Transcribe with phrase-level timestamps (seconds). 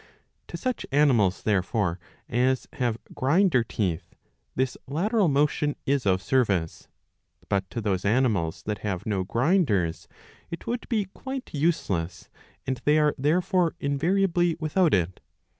[0.47, 4.15] To such animals, therefore, as have grinder teeth
[4.55, 6.87] this lateral motion is of service;
[7.49, 10.07] but to those animals that have no grinders
[10.49, 12.31] it would be quite useless,
[12.65, 15.19] and they are therefore invariably without it.